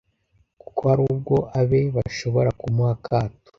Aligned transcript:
kuko 0.61 0.81
hari 0.89 1.01
ubwo 1.11 1.35
abe 1.59 1.81
bashobora 1.95 2.49
kumuha 2.59 2.91
akato. 2.97 3.49